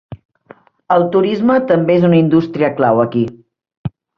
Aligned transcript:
El 0.95 1.05
turisme 1.17 1.57
també 1.73 1.99
és 1.99 2.09
una 2.09 2.19
indústria 2.23 2.73
clau 2.81 3.07
aquí. 3.07 3.25